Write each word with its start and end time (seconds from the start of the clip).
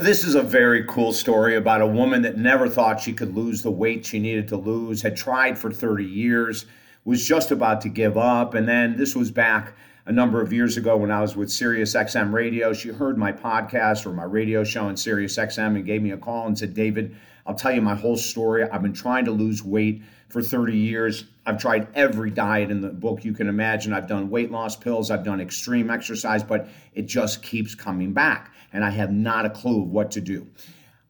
This 0.00 0.24
is 0.24 0.34
a 0.34 0.42
very 0.42 0.82
cool 0.88 1.12
story 1.12 1.54
about 1.54 1.80
a 1.80 1.86
woman 1.86 2.22
that 2.22 2.36
never 2.36 2.68
thought 2.68 3.00
she 3.00 3.12
could 3.12 3.36
lose 3.36 3.62
the 3.62 3.70
weight 3.70 4.04
she 4.04 4.18
needed 4.18 4.48
to 4.48 4.56
lose, 4.56 5.02
had 5.02 5.16
tried 5.16 5.56
for 5.56 5.70
30 5.70 6.04
years, 6.04 6.66
was 7.04 7.24
just 7.24 7.52
about 7.52 7.80
to 7.82 7.88
give 7.88 8.18
up. 8.18 8.54
And 8.54 8.66
then 8.66 8.96
this 8.96 9.14
was 9.14 9.30
back 9.30 9.76
a 10.06 10.12
number 10.12 10.42
of 10.42 10.52
years 10.52 10.76
ago 10.76 10.96
when 10.96 11.10
I 11.10 11.20
was 11.20 11.34
with 11.34 11.50
Sirius 11.50 11.94
XM 11.94 12.32
Radio. 12.32 12.72
She 12.72 12.90
heard 12.90 13.16
my 13.16 13.32
podcast 13.32 14.04
or 14.04 14.12
my 14.12 14.24
radio 14.24 14.62
show 14.62 14.86
on 14.86 14.96
Sirius 14.96 15.36
XM 15.36 15.76
and 15.76 15.84
gave 15.84 16.02
me 16.02 16.10
a 16.10 16.16
call 16.16 16.46
and 16.46 16.58
said, 16.58 16.74
David, 16.74 17.16
I'll 17.46 17.54
tell 17.54 17.72
you 17.72 17.80
my 17.80 17.94
whole 17.94 18.16
story. 18.16 18.64
I've 18.64 18.82
been 18.82 18.92
trying 18.92 19.24
to 19.24 19.30
lose 19.30 19.62
weight 19.62 20.02
for 20.28 20.42
30 20.42 20.76
years. 20.76 21.24
I've 21.46 21.58
tried 21.58 21.88
every 21.94 22.30
diet 22.30 22.70
in 22.70 22.80
the 22.80 22.88
book 22.88 23.24
you 23.24 23.32
can 23.32 23.48
imagine. 23.48 23.92
I've 23.92 24.08
done 24.08 24.28
weight 24.28 24.50
loss 24.50 24.76
pills, 24.76 25.10
I've 25.10 25.24
done 25.24 25.40
extreme 25.40 25.90
exercise, 25.90 26.42
but 26.42 26.68
it 26.94 27.02
just 27.06 27.42
keeps 27.42 27.74
coming 27.74 28.12
back. 28.12 28.52
And 28.72 28.84
I 28.84 28.90
have 28.90 29.12
not 29.12 29.46
a 29.46 29.50
clue 29.50 29.82
of 29.82 29.88
what 29.88 30.10
to 30.12 30.20
do. 30.20 30.46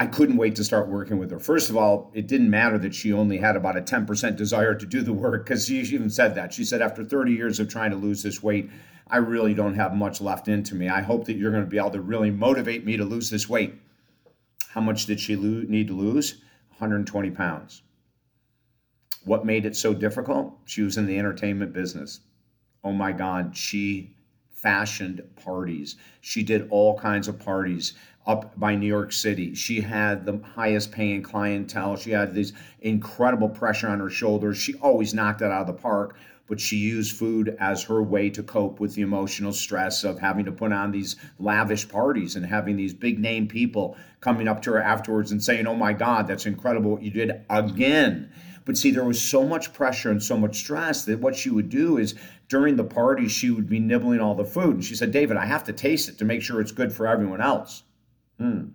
I 0.00 0.06
couldn't 0.06 0.36
wait 0.36 0.54
to 0.56 0.64
start 0.64 0.88
working 0.88 1.18
with 1.18 1.30
her. 1.32 1.40
First 1.40 1.70
of 1.70 1.76
all, 1.76 2.10
it 2.14 2.28
didn't 2.28 2.50
matter 2.50 2.78
that 2.78 2.94
she 2.94 3.12
only 3.12 3.38
had 3.38 3.56
about 3.56 3.76
a 3.76 3.80
10% 3.80 4.36
desire 4.36 4.74
to 4.74 4.86
do 4.86 5.02
the 5.02 5.12
work 5.12 5.44
because 5.44 5.66
she 5.66 5.78
even 5.78 6.08
said 6.08 6.36
that. 6.36 6.52
She 6.52 6.64
said, 6.64 6.80
after 6.80 7.02
30 7.02 7.32
years 7.32 7.58
of 7.58 7.68
trying 7.68 7.90
to 7.90 7.96
lose 7.96 8.22
this 8.22 8.40
weight, 8.40 8.70
I 9.08 9.16
really 9.16 9.54
don't 9.54 9.74
have 9.74 9.94
much 9.94 10.20
left 10.20 10.46
into 10.46 10.76
me. 10.76 10.88
I 10.88 11.00
hope 11.00 11.24
that 11.24 11.36
you're 11.36 11.50
going 11.50 11.64
to 11.64 11.70
be 11.70 11.78
able 11.78 11.90
to 11.90 12.00
really 12.00 12.30
motivate 12.30 12.84
me 12.84 12.96
to 12.96 13.04
lose 13.04 13.28
this 13.28 13.48
weight. 13.48 13.74
How 14.68 14.80
much 14.80 15.06
did 15.06 15.18
she 15.18 15.34
lo- 15.34 15.64
need 15.66 15.88
to 15.88 15.94
lose? 15.94 16.42
120 16.76 17.30
pounds. 17.32 17.82
What 19.24 19.44
made 19.44 19.66
it 19.66 19.74
so 19.74 19.94
difficult? 19.94 20.54
She 20.64 20.82
was 20.82 20.96
in 20.96 21.06
the 21.06 21.18
entertainment 21.18 21.72
business. 21.72 22.20
Oh 22.84 22.92
my 22.92 23.10
God, 23.10 23.56
she 23.56 24.14
fashioned 24.58 25.22
parties. 25.36 25.94
She 26.20 26.42
did 26.42 26.66
all 26.70 26.98
kinds 26.98 27.28
of 27.28 27.38
parties 27.38 27.94
up 28.26 28.58
by 28.58 28.74
New 28.74 28.88
York 28.88 29.12
City. 29.12 29.54
She 29.54 29.80
had 29.80 30.26
the 30.26 30.40
highest 30.54 30.90
paying 30.90 31.22
clientele. 31.22 31.96
She 31.96 32.10
had 32.10 32.34
this 32.34 32.52
incredible 32.80 33.48
pressure 33.48 33.88
on 33.88 34.00
her 34.00 34.10
shoulders. 34.10 34.58
She 34.58 34.74
always 34.74 35.14
knocked 35.14 35.42
it 35.42 35.50
out 35.52 35.62
of 35.62 35.66
the 35.68 35.80
park, 35.80 36.16
but 36.48 36.58
she 36.58 36.76
used 36.76 37.16
food 37.16 37.56
as 37.60 37.84
her 37.84 38.02
way 38.02 38.30
to 38.30 38.42
cope 38.42 38.80
with 38.80 38.96
the 38.96 39.02
emotional 39.02 39.52
stress 39.52 40.02
of 40.02 40.18
having 40.18 40.44
to 40.46 40.52
put 40.52 40.72
on 40.72 40.90
these 40.90 41.14
lavish 41.38 41.88
parties 41.88 42.34
and 42.34 42.44
having 42.44 42.76
these 42.76 42.92
big 42.92 43.20
name 43.20 43.46
people 43.46 43.96
coming 44.20 44.48
up 44.48 44.60
to 44.62 44.72
her 44.72 44.82
afterwards 44.82 45.30
and 45.30 45.42
saying, 45.42 45.68
Oh 45.68 45.76
my 45.76 45.92
God, 45.92 46.26
that's 46.26 46.46
incredible 46.46 46.90
what 46.90 47.02
you 47.02 47.12
did 47.12 47.44
again. 47.48 48.32
But 48.68 48.76
see, 48.76 48.90
there 48.90 49.02
was 49.02 49.18
so 49.18 49.46
much 49.46 49.72
pressure 49.72 50.10
and 50.10 50.22
so 50.22 50.36
much 50.36 50.58
stress 50.58 51.06
that 51.06 51.20
what 51.20 51.34
she 51.34 51.48
would 51.48 51.70
do 51.70 51.96
is 51.96 52.14
during 52.50 52.76
the 52.76 52.84
party, 52.84 53.26
she 53.26 53.48
would 53.48 53.66
be 53.66 53.80
nibbling 53.80 54.20
all 54.20 54.34
the 54.34 54.44
food. 54.44 54.74
And 54.74 54.84
she 54.84 54.94
said, 54.94 55.10
David, 55.10 55.38
I 55.38 55.46
have 55.46 55.64
to 55.64 55.72
taste 55.72 56.10
it 56.10 56.18
to 56.18 56.26
make 56.26 56.42
sure 56.42 56.60
it's 56.60 56.70
good 56.70 56.92
for 56.92 57.06
everyone 57.06 57.40
else. 57.40 57.84
Mm. 58.38 58.72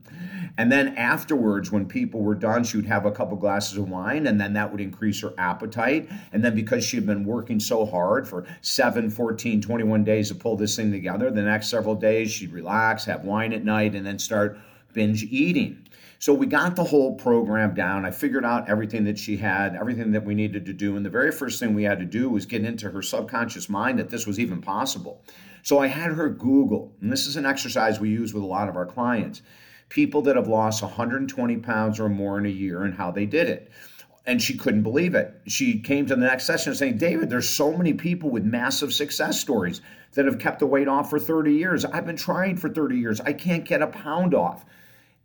And 0.57 0.71
then 0.71 0.97
afterwards, 0.97 1.71
when 1.71 1.87
people 1.87 2.21
were 2.21 2.33
done, 2.33 2.63
she 2.63 2.77
would 2.77 2.87
have 2.87 3.05
a 3.05 3.11
couple 3.11 3.37
glasses 3.37 3.77
of 3.77 3.87
wine, 3.87 4.25
and 4.25 4.41
then 4.41 4.53
that 4.53 4.71
would 4.71 4.81
increase 4.81 5.21
her 5.21 5.35
appetite. 5.37 6.09
And 6.31 6.43
then 6.43 6.55
because 6.55 6.83
she 6.83 6.97
had 6.97 7.05
been 7.05 7.23
working 7.23 7.59
so 7.59 7.85
hard 7.85 8.27
for 8.27 8.47
7, 8.61 9.11
14, 9.11 9.61
21 9.61 10.03
days 10.03 10.29
to 10.29 10.35
pull 10.35 10.57
this 10.57 10.75
thing 10.75 10.91
together, 10.91 11.29
the 11.29 11.43
next 11.43 11.67
several 11.67 11.93
days 11.93 12.31
she'd 12.31 12.51
relax, 12.51 13.05
have 13.05 13.25
wine 13.25 13.53
at 13.53 13.63
night, 13.63 13.93
and 13.93 14.03
then 14.03 14.17
start 14.17 14.57
binge 14.93 15.23
eating. 15.23 15.87
So 16.19 16.33
we 16.33 16.45
got 16.45 16.77
the 16.77 16.85
whole 16.85 17.15
program 17.15 17.73
down. 17.73 18.05
I 18.05 18.11
figured 18.11 18.45
out 18.45 18.69
everything 18.69 19.03
that 19.05 19.19
she 19.19 19.35
had, 19.35 19.75
everything 19.75 20.11
that 20.13 20.23
we 20.23 20.35
needed 20.35 20.65
to 20.67 20.73
do. 20.73 20.95
And 20.95 21.05
the 21.05 21.09
very 21.09 21.31
first 21.31 21.59
thing 21.59 21.73
we 21.73 21.83
had 21.83 21.99
to 21.99 22.05
do 22.05 22.29
was 22.29 22.45
get 22.45 22.63
into 22.63 22.89
her 22.91 23.01
subconscious 23.01 23.67
mind 23.67 23.99
that 23.99 24.09
this 24.09 24.25
was 24.25 24.39
even 24.39 24.61
possible. 24.61 25.21
So 25.63 25.79
I 25.79 25.87
had 25.87 26.13
her 26.13 26.29
Google, 26.29 26.93
and 27.01 27.11
this 27.11 27.27
is 27.27 27.35
an 27.35 27.45
exercise 27.45 27.99
we 27.99 28.09
use 28.09 28.33
with 28.33 28.43
a 28.43 28.47
lot 28.47 28.69
of 28.69 28.77
our 28.77 28.85
clients 28.85 29.41
people 29.89 30.23
that 30.23 30.35
have 30.35 30.47
lost 30.47 30.81
120 30.81 31.57
pounds 31.57 31.99
or 31.99 32.09
more 32.09 32.39
in 32.39 32.45
a 32.45 32.49
year 32.49 32.83
and 32.83 32.95
how 32.95 33.11
they 33.11 33.25
did 33.25 33.47
it. 33.47 33.71
And 34.25 34.41
she 34.41 34.57
couldn't 34.57 34.81
believe 34.81 35.13
it. 35.13 35.39
She 35.47 35.81
came 35.81 36.07
to 36.07 36.15
the 36.15 36.21
next 36.25 36.45
session 36.45 36.73
saying, 36.73 36.97
David, 36.97 37.29
there's 37.29 37.49
so 37.49 37.75
many 37.75 37.93
people 37.93 38.29
with 38.29 38.43
massive 38.43 38.93
success 38.93 39.39
stories 39.39 39.81
that 40.13 40.25
have 40.25 40.39
kept 40.39 40.59
the 40.59 40.65
weight 40.65 40.87
off 40.87 41.09
for 41.09 41.19
30 41.19 41.53
years. 41.53 41.85
I've 41.85 42.05
been 42.05 42.15
trying 42.15 42.57
for 42.57 42.69
30 42.69 42.97
years. 42.97 43.21
I 43.21 43.33
can't 43.33 43.65
get 43.65 43.81
a 43.81 43.87
pound 43.87 44.33
off. 44.33 44.65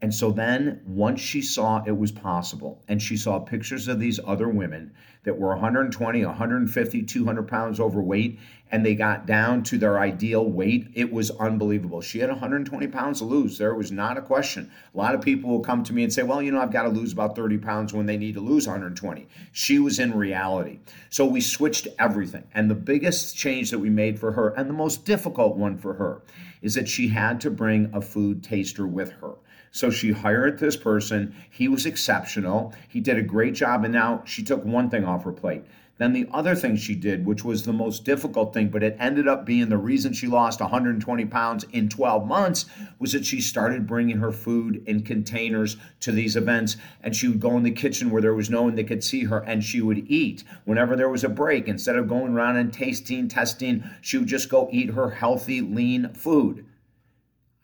And 0.00 0.14
so 0.14 0.30
then, 0.30 0.80
once 0.86 1.20
she 1.20 1.42
saw 1.42 1.82
it 1.84 1.98
was 1.98 2.12
possible, 2.12 2.80
and 2.86 3.02
she 3.02 3.16
saw 3.16 3.40
pictures 3.40 3.88
of 3.88 3.98
these 3.98 4.20
other 4.24 4.48
women 4.48 4.92
that 5.24 5.36
were 5.36 5.48
120, 5.48 6.24
150, 6.24 7.02
200 7.02 7.48
pounds 7.48 7.80
overweight, 7.80 8.38
and 8.70 8.86
they 8.86 8.94
got 8.94 9.26
down 9.26 9.64
to 9.64 9.76
their 9.76 9.98
ideal 9.98 10.48
weight, 10.48 10.88
it 10.94 11.12
was 11.12 11.32
unbelievable. 11.32 12.00
She 12.00 12.20
had 12.20 12.30
120 12.30 12.86
pounds 12.86 13.18
to 13.18 13.24
lose. 13.24 13.58
There 13.58 13.74
was 13.74 13.90
not 13.90 14.16
a 14.16 14.22
question. 14.22 14.70
A 14.94 14.96
lot 14.96 15.16
of 15.16 15.20
people 15.20 15.50
will 15.50 15.60
come 15.60 15.82
to 15.82 15.92
me 15.92 16.04
and 16.04 16.12
say, 16.12 16.22
Well, 16.22 16.42
you 16.42 16.52
know, 16.52 16.60
I've 16.60 16.70
got 16.70 16.84
to 16.84 16.90
lose 16.90 17.12
about 17.12 17.34
30 17.34 17.58
pounds 17.58 17.92
when 17.92 18.06
they 18.06 18.16
need 18.16 18.34
to 18.34 18.40
lose 18.40 18.68
120. 18.68 19.26
She 19.50 19.80
was 19.80 19.98
in 19.98 20.16
reality. 20.16 20.78
So 21.10 21.26
we 21.26 21.40
switched 21.40 21.88
everything. 21.98 22.44
And 22.54 22.70
the 22.70 22.76
biggest 22.76 23.36
change 23.36 23.72
that 23.72 23.80
we 23.80 23.90
made 23.90 24.16
for 24.20 24.30
her, 24.30 24.50
and 24.50 24.70
the 24.70 24.74
most 24.74 25.04
difficult 25.04 25.56
one 25.56 25.76
for 25.76 25.94
her, 25.94 26.22
is 26.62 26.74
that 26.74 26.88
she 26.88 27.08
had 27.08 27.40
to 27.40 27.50
bring 27.50 27.90
a 27.92 28.00
food 28.00 28.44
taster 28.44 28.86
with 28.86 29.10
her. 29.14 29.34
So 29.70 29.90
she 29.90 30.12
hired 30.12 30.58
this 30.58 30.76
person. 30.76 31.34
He 31.50 31.68
was 31.68 31.86
exceptional. 31.86 32.72
He 32.88 33.00
did 33.00 33.18
a 33.18 33.22
great 33.22 33.54
job. 33.54 33.84
And 33.84 33.92
now 33.92 34.22
she 34.24 34.42
took 34.42 34.64
one 34.64 34.90
thing 34.90 35.04
off 35.04 35.24
her 35.24 35.32
plate. 35.32 35.64
Then 35.98 36.12
the 36.12 36.28
other 36.32 36.54
thing 36.54 36.76
she 36.76 36.94
did, 36.94 37.26
which 37.26 37.44
was 37.44 37.64
the 37.64 37.72
most 37.72 38.04
difficult 38.04 38.54
thing, 38.54 38.68
but 38.68 38.84
it 38.84 38.96
ended 39.00 39.26
up 39.26 39.44
being 39.44 39.68
the 39.68 39.76
reason 39.76 40.12
she 40.12 40.28
lost 40.28 40.60
120 40.60 41.24
pounds 41.26 41.64
in 41.72 41.88
12 41.88 42.24
months, 42.24 42.66
was 43.00 43.12
that 43.12 43.26
she 43.26 43.40
started 43.40 43.84
bringing 43.84 44.18
her 44.18 44.30
food 44.30 44.80
in 44.86 45.02
containers 45.02 45.76
to 45.98 46.12
these 46.12 46.36
events. 46.36 46.76
And 47.02 47.16
she 47.16 47.26
would 47.26 47.40
go 47.40 47.56
in 47.56 47.64
the 47.64 47.72
kitchen 47.72 48.10
where 48.10 48.22
there 48.22 48.34
was 48.34 48.48
no 48.48 48.62
one 48.62 48.76
that 48.76 48.86
could 48.86 49.02
see 49.02 49.24
her 49.24 49.40
and 49.40 49.62
she 49.62 49.80
would 49.80 50.08
eat. 50.08 50.44
Whenever 50.64 50.94
there 50.94 51.08
was 51.08 51.24
a 51.24 51.28
break, 51.28 51.66
instead 51.66 51.96
of 51.96 52.08
going 52.08 52.32
around 52.32 52.56
and 52.56 52.72
tasting, 52.72 53.26
testing, 53.26 53.82
she 54.00 54.18
would 54.18 54.28
just 54.28 54.48
go 54.48 54.68
eat 54.70 54.90
her 54.90 55.10
healthy, 55.10 55.60
lean 55.60 56.14
food. 56.14 56.64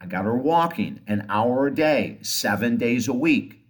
I 0.01 0.07
got 0.07 0.25
her 0.25 0.37
walking 0.37 1.01
an 1.07 1.27
hour 1.29 1.67
a 1.67 1.75
day, 1.75 2.19
seven 2.23 2.77
days 2.77 3.09
a 3.09 3.15
week. 3.15 3.61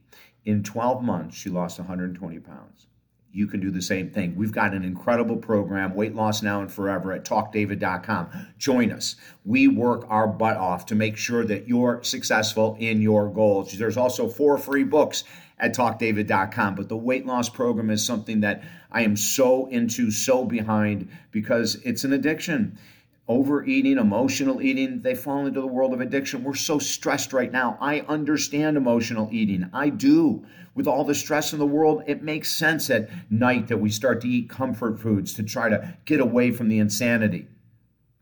In 0.44 0.62
12 0.62 1.02
months, 1.02 1.36
she 1.36 1.48
lost 1.48 1.78
120 1.78 2.38
pounds. 2.40 2.86
You 3.34 3.48
can 3.48 3.58
do 3.58 3.72
the 3.72 3.82
same 3.82 4.10
thing. 4.10 4.36
We've 4.36 4.52
got 4.52 4.74
an 4.74 4.84
incredible 4.84 5.36
program, 5.36 5.94
Weight 5.94 6.14
Loss 6.14 6.42
Now 6.42 6.60
and 6.60 6.70
Forever, 6.70 7.12
at 7.12 7.24
talkdavid.com. 7.24 8.28
Join 8.58 8.92
us. 8.92 9.16
We 9.44 9.66
work 9.66 10.04
our 10.08 10.28
butt 10.28 10.56
off 10.56 10.86
to 10.86 10.94
make 10.94 11.16
sure 11.16 11.44
that 11.44 11.66
you're 11.66 12.00
successful 12.04 12.76
in 12.78 13.02
your 13.02 13.28
goals. 13.28 13.76
There's 13.76 13.96
also 13.96 14.28
four 14.28 14.56
free 14.56 14.84
books 14.84 15.24
at 15.58 15.74
talkdavid.com. 15.74 16.76
But 16.76 16.88
the 16.88 16.96
weight 16.96 17.26
loss 17.26 17.48
program 17.48 17.90
is 17.90 18.04
something 18.04 18.40
that 18.40 18.62
I 18.92 19.02
am 19.02 19.16
so 19.16 19.66
into, 19.66 20.12
so 20.12 20.44
behind 20.44 21.08
because 21.32 21.76
it's 21.84 22.04
an 22.04 22.12
addiction 22.12 22.78
overeating, 23.26 23.98
emotional 23.98 24.60
eating, 24.60 25.00
they 25.02 25.14
fall 25.14 25.46
into 25.46 25.60
the 25.60 25.66
world 25.66 25.94
of 25.94 26.00
addiction. 26.00 26.44
We're 26.44 26.54
so 26.54 26.78
stressed 26.78 27.32
right 27.32 27.50
now. 27.50 27.78
I 27.80 28.00
understand 28.00 28.76
emotional 28.76 29.28
eating. 29.32 29.68
I 29.72 29.88
do. 29.88 30.44
With 30.74 30.86
all 30.86 31.04
the 31.04 31.14
stress 31.14 31.52
in 31.52 31.58
the 31.58 31.66
world, 31.66 32.02
it 32.06 32.22
makes 32.22 32.50
sense 32.50 32.90
at 32.90 33.08
night 33.30 33.68
that 33.68 33.78
we 33.78 33.90
start 33.90 34.20
to 34.22 34.28
eat 34.28 34.50
comfort 34.50 34.98
foods 34.98 35.32
to 35.34 35.42
try 35.42 35.68
to 35.68 35.96
get 36.04 36.20
away 36.20 36.50
from 36.50 36.68
the 36.68 36.80
insanity. 36.80 37.46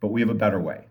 But 0.00 0.08
we 0.08 0.20
have 0.20 0.30
a 0.30 0.34
better 0.34 0.60
way, 0.60 0.84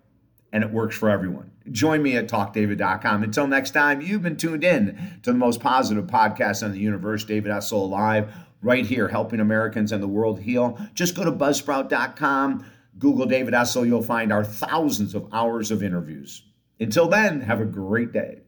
and 0.52 0.64
it 0.64 0.72
works 0.72 0.98
for 0.98 1.10
everyone. 1.10 1.52
Join 1.72 2.02
me 2.02 2.18
at 2.18 2.28
talkdavid.com. 2.28 3.24
Until 3.24 3.46
next 3.46 3.72
time, 3.72 4.02
you've 4.02 4.24
been 4.24 4.38
tuned 4.38 4.64
in 4.64 5.20
to 5.22 5.32
the 5.32 5.38
most 5.38 5.60
positive 5.60 6.08
podcast 6.08 6.64
on 6.66 6.72
the 6.72 6.80
universe, 6.80 7.24
David 7.24 7.52
Essel 7.52 7.88
Live, 7.90 8.34
right 8.64 8.86
here, 8.86 9.08
helping 9.08 9.40
Americans 9.40 9.92
and 9.92 10.02
the 10.02 10.08
world 10.08 10.40
heal. 10.40 10.80
Just 10.96 11.16
go 11.16 11.24
to 11.24 11.32
buzzsprout.com 11.32 12.66
Google 12.98 13.26
David 13.26 13.54
Essel, 13.54 13.86
you'll 13.86 14.04
find 14.04 14.32
our 14.32 14.44
thousands 14.44 15.16
of 15.16 15.28
hours 15.34 15.72
of 15.72 15.84
interviews. 15.84 16.44
Until 16.80 17.08
then, 17.08 17.42
have 17.42 17.62
a 17.62 17.66
great 17.66 18.12
day. 18.12 18.42